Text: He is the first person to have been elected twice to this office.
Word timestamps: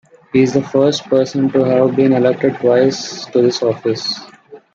He 0.33 0.41
is 0.41 0.53
the 0.53 0.63
first 0.63 1.03
person 1.05 1.47
to 1.51 1.63
have 1.63 1.95
been 1.95 2.13
elected 2.13 2.55
twice 2.55 3.25
to 3.27 3.39
this 3.43 3.61
office. 3.61 4.19